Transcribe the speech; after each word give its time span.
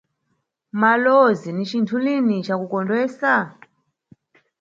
Malowozi 0.81 1.49
ni 1.53 1.65
cinthu 1.71 1.97
lini 2.05 2.37
cakukondwesa? 2.47 3.33